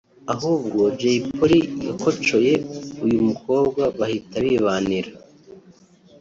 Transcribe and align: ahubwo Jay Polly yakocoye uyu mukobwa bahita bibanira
ahubwo 0.33 0.79
Jay 0.99 1.17
Polly 1.35 1.59
yakocoye 1.87 2.53
uyu 3.05 3.19
mukobwa 3.27 3.81
bahita 3.97 4.35
bibanira 4.43 5.11